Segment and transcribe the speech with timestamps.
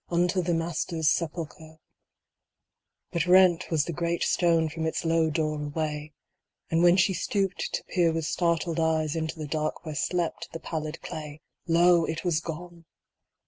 [0.09, 1.77] Unto the Master's sepulchre!
[3.11, 6.13] But rent Was the great stone from its low door away;
[6.71, 10.59] And when she stooped to peer with startled eyes Into the dark where slept the
[10.59, 12.85] pallid clay, Lo, it was gone